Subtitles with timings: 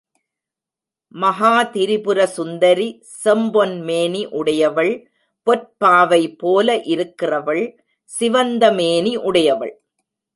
[1.15, 2.87] மகாதிரிபுர சுந்தரி
[3.23, 4.93] செம்பொன் மேனி உடையவள்
[5.47, 7.63] பொற்பாவை போல இருக்கிறவள்
[8.11, 9.73] சிவந்த மேனி உடையவள்.